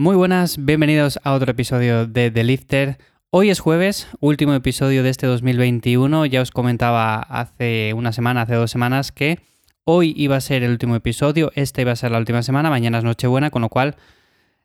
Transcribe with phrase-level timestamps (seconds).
[0.00, 2.96] Muy buenas, bienvenidos a otro episodio de The Lifter.
[3.28, 6.24] Hoy es jueves, último episodio de este 2021.
[6.24, 9.40] Ya os comentaba hace una semana, hace dos semanas, que
[9.84, 12.96] hoy iba a ser el último episodio, esta iba a ser la última semana, mañana
[12.96, 13.96] es Nochebuena, con lo cual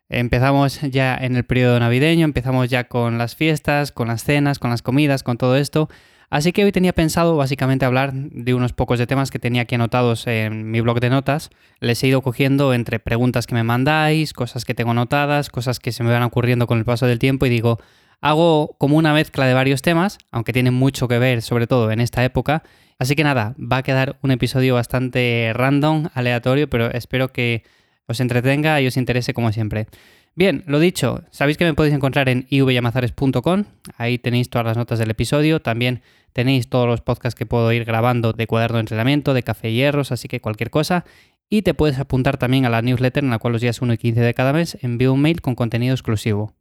[0.08, 4.70] empezamos ya en el periodo navideño, empezamos ya con las fiestas, con las cenas, con
[4.70, 5.88] las comidas, con todo esto.
[6.28, 9.76] Así que hoy tenía pensado básicamente hablar de unos pocos de temas que tenía aquí
[9.76, 11.50] anotados en mi blog de notas.
[11.78, 15.92] Les he ido cogiendo entre preguntas que me mandáis, cosas que tengo anotadas, cosas que
[15.92, 17.78] se me van ocurriendo con el paso del tiempo y digo,
[18.20, 22.00] hago como una mezcla de varios temas, aunque tienen mucho que ver sobre todo en
[22.00, 22.64] esta época.
[22.98, 27.62] Así que nada, va a quedar un episodio bastante random, aleatorio, pero espero que
[28.06, 29.86] os entretenga y os interese como siempre.
[30.34, 33.64] Bien, lo dicho, sabéis que me podéis encontrar en ivyamazares.com,
[33.96, 36.02] ahí tenéis todas las notas del episodio, también
[36.34, 39.76] tenéis todos los podcasts que puedo ir grabando de cuaderno de entrenamiento, de café y
[39.76, 41.06] hierros, así que cualquier cosa.
[41.48, 43.98] Y te puedes apuntar también a la newsletter en la cual los días 1 y
[43.98, 46.52] 15 de cada mes envío un mail con contenido exclusivo.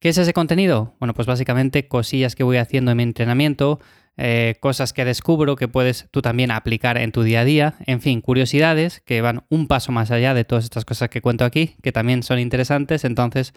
[0.00, 0.94] ¿Qué es ese contenido?
[1.00, 3.80] Bueno, pues básicamente cosillas que voy haciendo en mi entrenamiento,
[4.20, 8.00] eh, cosas que descubro que puedes tú también aplicar en tu día a día, en
[8.00, 11.76] fin, curiosidades que van un paso más allá de todas estas cosas que cuento aquí,
[11.82, 13.04] que también son interesantes.
[13.04, 13.54] Entonces,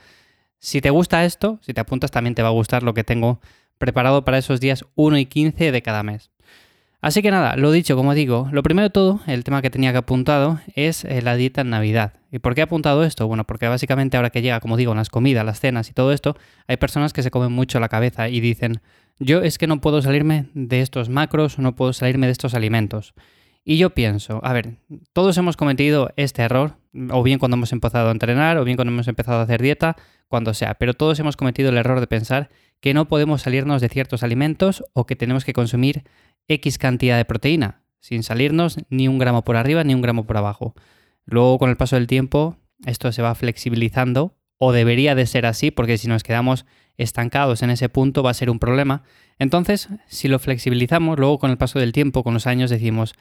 [0.59, 3.41] si te gusta esto, si te apuntas, también te va a gustar lo que tengo
[3.79, 6.29] preparado para esos días 1 y 15 de cada mes.
[7.01, 9.91] Así que nada, lo dicho, como digo, lo primero de todo, el tema que tenía
[9.91, 12.13] que apuntado es eh, la dieta en Navidad.
[12.31, 13.27] ¿Y por qué he apuntado esto?
[13.27, 16.37] Bueno, porque básicamente ahora que llega, como digo, las comidas, las cenas y todo esto,
[16.67, 18.81] hay personas que se comen mucho la cabeza y dicen,
[19.17, 23.15] yo es que no puedo salirme de estos macros, no puedo salirme de estos alimentos.
[23.63, 24.75] Y yo pienso, a ver,
[25.11, 26.77] todos hemos cometido este error,
[27.11, 29.95] o bien cuando hemos empezado a entrenar, o bien cuando hemos empezado a hacer dieta,
[30.27, 32.49] cuando sea, pero todos hemos cometido el error de pensar
[32.79, 36.03] que no podemos salirnos de ciertos alimentos o que tenemos que consumir
[36.47, 40.37] X cantidad de proteína, sin salirnos ni un gramo por arriba ni un gramo por
[40.37, 40.73] abajo.
[41.25, 45.71] Luego, con el paso del tiempo, esto se va flexibilizando, o debería de ser así,
[45.71, 46.65] porque si nos quedamos
[46.97, 49.03] estancados en ese punto va a ser un problema.
[49.39, 53.15] Entonces, si lo flexibilizamos, luego con el paso del tiempo, con los años, decimos,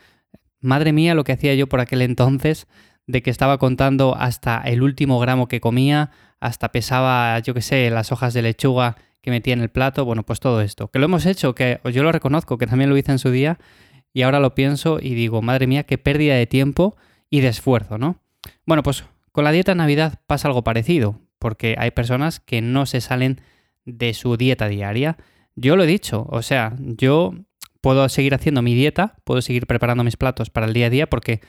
[0.61, 2.67] madre mía, lo que hacía yo por aquel entonces,
[3.07, 7.91] de que estaba contando hasta el último gramo que comía, hasta pesaba, yo qué sé,
[7.91, 10.89] las hojas de lechuga que metía en el plato, bueno, pues todo esto.
[10.89, 13.59] Que lo hemos hecho, que yo lo reconozco, que también lo hice en su día,
[14.13, 16.97] y ahora lo pienso y digo, madre mía, qué pérdida de tiempo
[17.29, 18.21] y de esfuerzo, ¿no?
[18.67, 23.01] Bueno, pues con la dieta Navidad pasa algo parecido, porque hay personas que no se
[23.01, 23.41] salen
[23.85, 25.17] de su dieta diaria.
[25.55, 27.35] Yo lo he dicho, o sea, yo
[27.81, 31.09] puedo seguir haciendo mi dieta, puedo seguir preparando mis platos para el día a día,
[31.09, 31.41] porque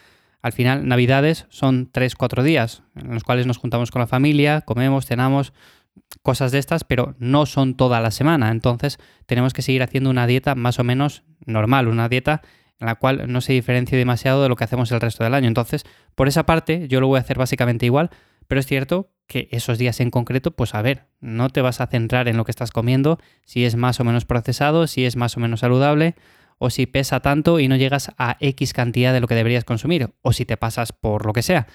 [0.41, 5.05] al final Navidades son 3-4 días en los cuales nos juntamos con la familia, comemos,
[5.05, 5.53] cenamos,
[6.23, 8.51] cosas de estas, pero no son toda la semana.
[8.51, 12.41] Entonces tenemos que seguir haciendo una dieta más o menos normal, una dieta
[12.79, 15.47] en la cual no se diferencie demasiado de lo que hacemos el resto del año.
[15.47, 15.83] Entonces,
[16.15, 18.09] por esa parte, yo lo voy a hacer básicamente igual,
[18.47, 21.87] pero es cierto que esos días en concreto, pues a ver, no te vas a
[21.87, 25.37] centrar en lo que estás comiendo, si es más o menos procesado, si es más
[25.37, 26.15] o menos saludable,
[26.63, 30.11] o si pesa tanto y no llegas a X cantidad de lo que deberías consumir,
[30.21, 31.65] o si te pasas por lo que sea.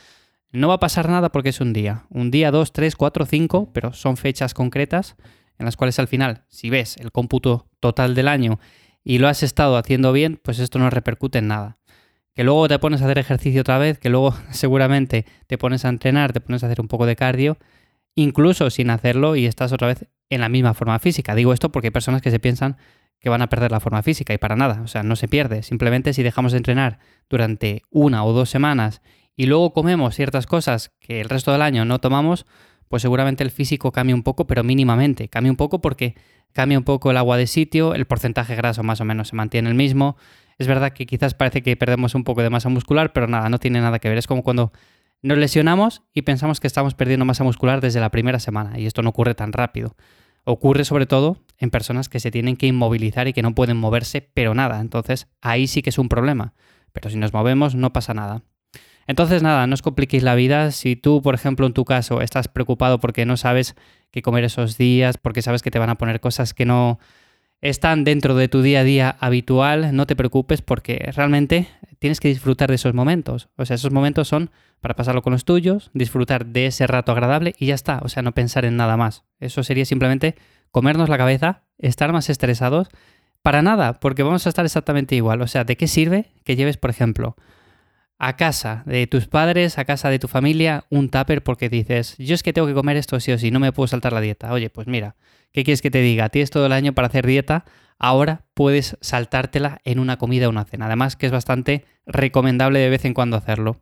[0.53, 2.05] No va a pasar nada porque es un día.
[2.09, 5.17] Un día, dos, tres, cuatro, cinco, pero son fechas concretas
[5.59, 8.61] en las cuales al final, si ves el cómputo total del año
[9.03, 11.79] y lo has estado haciendo bien, pues esto no repercute en nada.
[12.33, 15.89] Que luego te pones a hacer ejercicio otra vez, que luego seguramente te pones a
[15.89, 17.59] entrenar, te pones a hacer un poco de cardio,
[18.15, 21.35] incluso sin hacerlo y estás otra vez en la misma forma física.
[21.35, 22.77] Digo esto porque hay personas que se piensan
[23.21, 25.63] que van a perder la forma física y para nada, o sea, no se pierde.
[25.63, 29.03] Simplemente si dejamos de entrenar durante una o dos semanas
[29.37, 32.47] y luego comemos ciertas cosas que el resto del año no tomamos,
[32.89, 35.29] pues seguramente el físico cambia un poco, pero mínimamente.
[35.29, 36.15] Cambia un poco porque
[36.53, 39.69] cambia un poco el agua de sitio, el porcentaje graso más o menos se mantiene
[39.69, 40.17] el mismo.
[40.59, 43.59] Es verdad que quizás parece que perdemos un poco de masa muscular, pero nada, no
[43.59, 44.17] tiene nada que ver.
[44.17, 44.73] Es como cuando
[45.23, 49.03] nos lesionamos y pensamos que estamos perdiendo masa muscular desde la primera semana, y esto
[49.03, 49.97] no ocurre tan rápido.
[50.49, 54.31] Ocurre sobre todo en personas que se tienen que inmovilizar y que no pueden moverse,
[54.33, 54.81] pero nada.
[54.81, 56.55] Entonces ahí sí que es un problema.
[56.93, 58.43] Pero si nos movemos no pasa nada.
[59.09, 60.73] Entonces, nada, no os compliquéis la vida.
[60.73, 63.77] Si tú, por ejemplo, en tu caso, estás preocupado porque no sabes
[64.11, 66.99] qué comer esos días, porque sabes que te van a poner cosas que no
[67.61, 71.69] están dentro de tu día a día habitual, no te preocupes porque realmente
[71.99, 73.49] tienes que disfrutar de esos momentos.
[73.57, 74.51] O sea, esos momentos son
[74.87, 77.99] para pasarlo con los tuyos, disfrutar de ese rato agradable y ya está.
[78.05, 79.25] O sea, no pensar en nada más.
[79.41, 80.37] Eso sería simplemente
[80.71, 82.87] comernos la cabeza, estar más estresados.
[83.43, 85.43] Para nada, porque vamos a estar exactamente igual.
[85.43, 87.35] O sea, ¿de qué sirve que lleves, por ejemplo,
[88.21, 92.37] a casa de tus padres, a casa de tu familia, un tupper porque dices, yo
[92.37, 94.53] es que tengo que comer esto sí o sí, no me puedo saltar la dieta.
[94.53, 95.17] Oye, pues mira,
[95.51, 96.29] ¿qué quieres que te diga?
[96.29, 97.65] Tienes todo el año para hacer dieta,
[97.99, 100.87] ahora puedes saltártela en una comida o una cena.
[100.87, 103.81] Además que es bastante recomendable de vez en cuando hacerlo.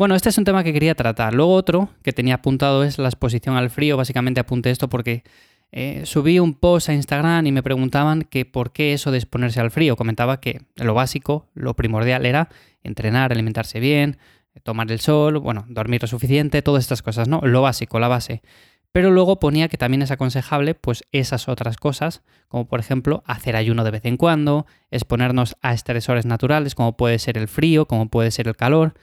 [0.00, 1.34] Bueno, este es un tema que quería tratar.
[1.34, 3.98] Luego otro que tenía apuntado es la exposición al frío.
[3.98, 5.24] Básicamente apunté esto porque
[5.72, 9.60] eh, subí un post a Instagram y me preguntaban que por qué eso de exponerse
[9.60, 9.96] al frío.
[9.96, 12.48] Comentaba que lo básico, lo primordial era
[12.82, 14.16] entrenar, alimentarse bien,
[14.62, 17.42] tomar el sol, bueno, dormir lo suficiente, todas estas cosas, ¿no?
[17.42, 18.40] Lo básico, la base.
[18.92, 23.54] Pero luego ponía que también es aconsejable pues esas otras cosas, como por ejemplo hacer
[23.54, 28.08] ayuno de vez en cuando, exponernos a estresores naturales como puede ser el frío, como
[28.08, 28.94] puede ser el calor,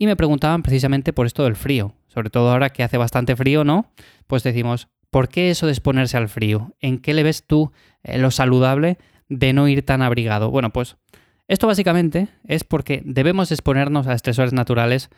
[0.00, 3.64] y me preguntaban precisamente por esto del frío, sobre todo ahora que hace bastante frío,
[3.64, 3.92] ¿no?
[4.26, 6.74] Pues decimos, ¿por qué eso de exponerse al frío?
[6.80, 7.70] ¿En qué le ves tú
[8.02, 8.96] eh, lo saludable
[9.28, 10.50] de no ir tan abrigado?
[10.50, 10.96] Bueno, pues
[11.48, 15.10] esto básicamente es porque debemos exponernos a estresores naturales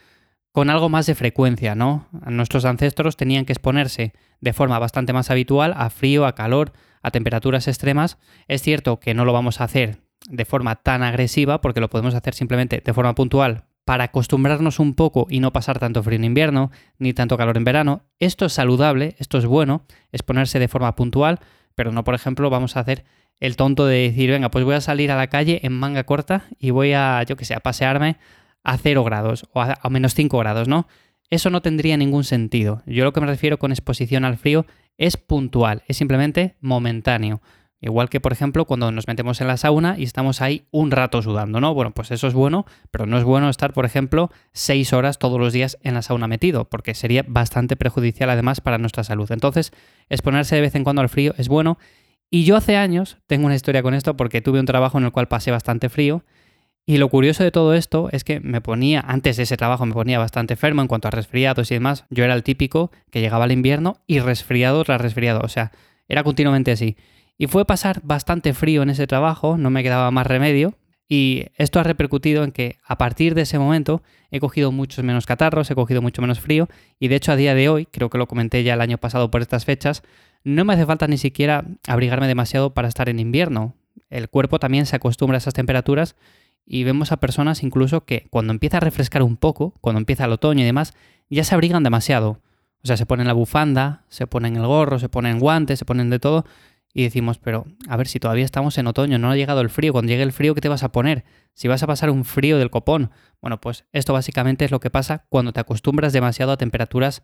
[0.50, 2.08] con algo más de frecuencia, ¿no?
[2.26, 7.12] Nuestros ancestros tenían que exponerse de forma bastante más habitual a frío, a calor, a
[7.12, 8.18] temperaturas extremas.
[8.48, 12.16] Es cierto que no lo vamos a hacer de forma tan agresiva porque lo podemos
[12.16, 16.24] hacer simplemente de forma puntual para acostumbrarnos un poco y no pasar tanto frío en
[16.24, 18.04] invierno ni tanto calor en verano.
[18.18, 21.40] Esto es saludable, esto es bueno, es ponerse de forma puntual,
[21.74, 23.04] pero no, por ejemplo, vamos a hacer
[23.40, 26.44] el tonto de decir, venga, pues voy a salir a la calle en manga corta
[26.58, 28.18] y voy a, yo que sé, pasearme
[28.62, 30.86] a 0 grados o a, a menos 5 grados, ¿no?
[31.28, 32.82] Eso no tendría ningún sentido.
[32.86, 34.66] Yo lo que me refiero con exposición al frío
[34.98, 37.40] es puntual, es simplemente momentáneo.
[37.84, 41.20] Igual que, por ejemplo, cuando nos metemos en la sauna y estamos ahí un rato
[41.20, 41.74] sudando, ¿no?
[41.74, 45.40] Bueno, pues eso es bueno, pero no es bueno estar, por ejemplo, seis horas todos
[45.40, 49.30] los días en la sauna metido, porque sería bastante perjudicial además para nuestra salud.
[49.32, 49.72] Entonces,
[50.08, 51.76] exponerse de vez en cuando al frío es bueno.
[52.30, 55.10] Y yo hace años tengo una historia con esto porque tuve un trabajo en el
[55.10, 56.24] cual pasé bastante frío.
[56.86, 59.92] Y lo curioso de todo esto es que me ponía, antes de ese trabajo me
[59.92, 62.04] ponía bastante enfermo en cuanto a resfriados y demás.
[62.10, 65.40] Yo era el típico que llegaba al invierno y resfriado tras resfriado.
[65.42, 65.72] O sea,
[66.06, 66.96] era continuamente así.
[67.38, 70.74] Y fue pasar bastante frío en ese trabajo, no me quedaba más remedio.
[71.08, 75.26] Y esto ha repercutido en que a partir de ese momento he cogido muchos menos
[75.26, 76.68] catarros, he cogido mucho menos frío
[76.98, 79.30] y de hecho a día de hoy, creo que lo comenté ya el año pasado
[79.30, 80.02] por estas fechas,
[80.42, 83.74] no me hace falta ni siquiera abrigarme demasiado para estar en invierno.
[84.08, 86.16] El cuerpo también se acostumbra a esas temperaturas
[86.64, 90.32] y vemos a personas incluso que cuando empieza a refrescar un poco, cuando empieza el
[90.32, 90.94] otoño y demás,
[91.28, 92.40] ya se abrigan demasiado.
[92.84, 96.10] O sea, se ponen la bufanda, se ponen el gorro, se ponen guantes, se ponen
[96.10, 96.44] de todo
[96.94, 99.92] y decimos, pero a ver, si todavía estamos en otoño, no ha llegado el frío,
[99.92, 101.24] cuando llegue el frío, ¿qué te vas a poner?
[101.54, 103.10] Si vas a pasar un frío del copón.
[103.40, 107.22] Bueno, pues esto básicamente es lo que pasa cuando te acostumbras demasiado a temperaturas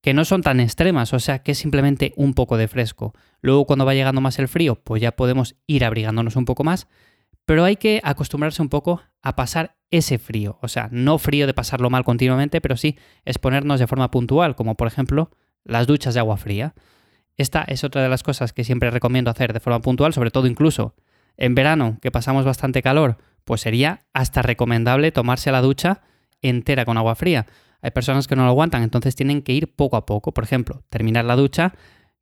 [0.00, 3.14] que no son tan extremas, o sea que es simplemente un poco de fresco.
[3.40, 6.86] Luego cuando va llegando más el frío, pues ya podemos ir abrigándonos un poco más,
[7.44, 11.54] pero hay que acostumbrarse un poco a pasar ese frío, o sea, no frío de
[11.54, 15.30] pasarlo mal continuamente, pero sí exponernos de forma puntual, como por ejemplo
[15.64, 16.74] las duchas de agua fría.
[17.36, 20.46] Esta es otra de las cosas que siempre recomiendo hacer de forma puntual, sobre todo
[20.46, 20.94] incluso
[21.36, 26.02] en verano, que pasamos bastante calor, pues sería hasta recomendable tomarse la ducha
[26.40, 27.46] entera con agua fría.
[27.82, 30.32] Hay personas que no lo aguantan, entonces tienen que ir poco a poco.
[30.32, 31.74] Por ejemplo, terminar la ducha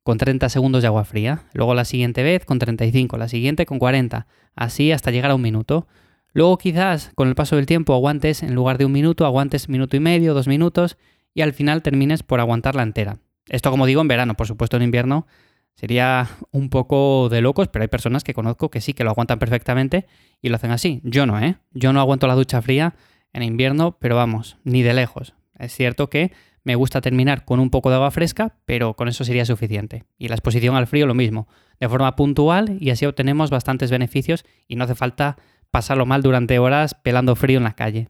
[0.03, 3.79] con 30 segundos de agua fría, luego la siguiente vez con 35, la siguiente con
[3.79, 5.87] 40, así hasta llegar a un minuto.
[6.33, 9.95] Luego quizás con el paso del tiempo aguantes en lugar de un minuto, aguantes minuto
[9.95, 10.97] y medio, dos minutos
[11.33, 13.17] y al final termines por aguantarla entera.
[13.47, 15.27] Esto como digo en verano, por supuesto en invierno
[15.75, 19.39] sería un poco de locos, pero hay personas que conozco que sí, que lo aguantan
[19.39, 20.07] perfectamente
[20.41, 21.01] y lo hacen así.
[21.03, 21.57] Yo no, ¿eh?
[21.73, 22.95] Yo no aguanto la ducha fría
[23.33, 25.33] en invierno, pero vamos, ni de lejos.
[25.59, 26.31] Es cierto que
[26.63, 30.05] me gusta terminar con un poco de agua fresca, pero con eso sería suficiente.
[30.17, 31.47] Y la exposición al frío lo mismo,
[31.79, 35.37] de forma puntual y así obtenemos bastantes beneficios y no hace falta
[35.69, 38.09] pasarlo mal durante horas pelando frío en la calle.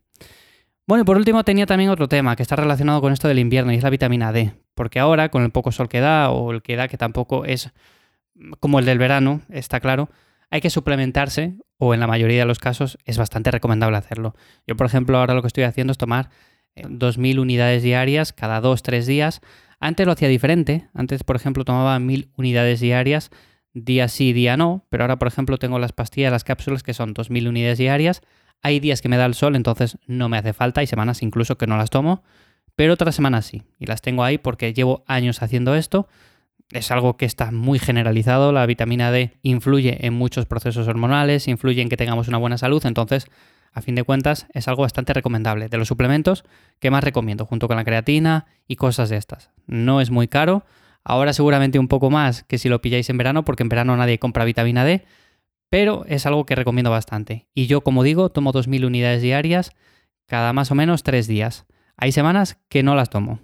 [0.88, 3.72] Bueno, y por último tenía también otro tema que está relacionado con esto del invierno
[3.72, 4.54] y es la vitamina D.
[4.75, 7.72] Porque ahora, con el poco sol que da o el que da, que tampoco es
[8.60, 10.10] como el del verano, está claro,
[10.51, 14.36] hay que suplementarse o en la mayoría de los casos es bastante recomendable hacerlo.
[14.68, 16.30] Yo, por ejemplo, ahora lo que estoy haciendo es tomar
[16.75, 19.42] 2.000 eh, unidades diarias cada 2-3 días.
[19.80, 20.88] Antes lo hacía diferente.
[20.94, 23.32] Antes, por ejemplo, tomaba 1.000 unidades diarias,
[23.75, 24.84] día sí, día no.
[24.89, 28.24] Pero ahora, por ejemplo, tengo las pastillas, las cápsulas que son 2.000 unidades diarias
[28.65, 31.55] hay días que me da el sol, entonces no me hace falta, hay semanas incluso
[31.55, 32.24] que no las tomo,
[32.75, 33.62] pero otras semanas sí.
[33.77, 36.08] Y las tengo ahí porque llevo años haciendo esto.
[36.72, 38.51] Es algo que está muy generalizado.
[38.51, 42.84] La vitamina D influye en muchos procesos hormonales, influye en que tengamos una buena salud.
[42.88, 43.27] Entonces,
[43.72, 45.70] a fin de cuentas, es algo bastante recomendable.
[45.70, 46.44] De los suplementos
[46.79, 49.51] que más recomiendo, junto con la creatina y cosas de estas.
[49.67, 50.65] No es muy caro.
[51.06, 54.20] Ahora seguramente un poco más que si lo pilláis en verano, porque en verano nadie
[54.20, 55.06] compra vitamina D
[55.70, 57.48] pero es algo que recomiendo bastante.
[57.54, 59.72] Y yo, como digo, tomo 2.000 unidades diarias
[60.26, 61.66] cada más o menos 3 días.
[61.98, 63.40] Hay semanas que no las tomo.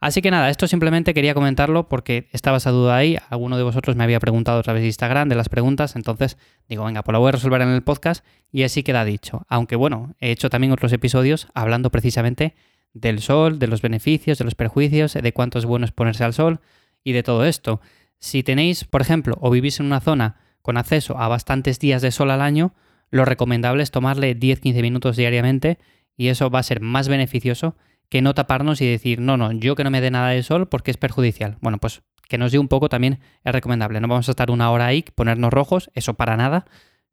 [0.00, 3.18] Así que nada, esto simplemente quería comentarlo porque estaba esa duda ahí.
[3.28, 6.86] Alguno de vosotros me había preguntado a través de Instagram de las preguntas, entonces digo,
[6.86, 9.44] venga, pues lo voy a resolver en el podcast y así queda dicho.
[9.48, 12.54] Aunque bueno, he hecho también otros episodios hablando precisamente
[12.94, 16.60] del sol, de los beneficios, de los perjuicios, de cuánto es bueno ponerse al sol
[17.04, 17.80] y de todo esto.
[18.18, 22.10] Si tenéis, por ejemplo, o vivís en una zona con acceso a bastantes días de
[22.10, 22.74] sol al año,
[23.10, 25.78] lo recomendable es tomarle 10-15 minutos diariamente
[26.16, 27.76] y eso va a ser más beneficioso
[28.08, 30.68] que no taparnos y decir, no, no, yo que no me dé nada de sol
[30.68, 31.56] porque es perjudicial.
[31.60, 34.00] Bueno, pues que nos dé un poco también es recomendable.
[34.00, 36.66] No vamos a estar una hora ahí, ponernos rojos, eso para nada,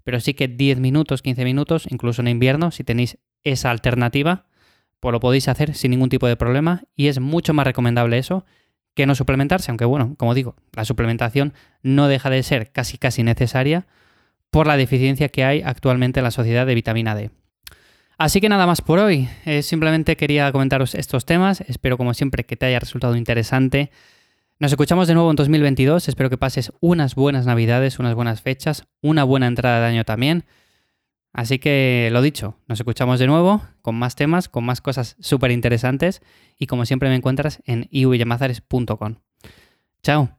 [0.03, 4.45] pero sí que 10 minutos, 15 minutos, incluso en invierno, si tenéis esa alternativa,
[4.99, 8.45] pues lo podéis hacer sin ningún tipo de problema y es mucho más recomendable eso
[8.97, 13.21] que no suplementarse, aunque bueno, como digo, la suplementación no deja de ser casi casi
[13.21, 13.85] necesaria
[14.49, 17.29] por la deficiencia que hay actualmente en la sociedad de vitamina D.
[18.17, 19.29] Así que nada más por hoy.
[19.45, 21.61] Eh, simplemente quería comentaros estos temas.
[21.61, 23.91] Espero como siempre que te haya resultado interesante.
[24.57, 26.07] Nos escuchamos de nuevo en 2022.
[26.07, 30.45] Espero que pases unas buenas navidades, unas buenas fechas, una buena entrada de año también.
[31.33, 35.51] Así que lo dicho, nos escuchamos de nuevo con más temas, con más cosas súper
[35.51, 36.21] interesantes
[36.57, 39.15] y como siempre me encuentras en iuyamazares.com.
[40.01, 40.37] Chao.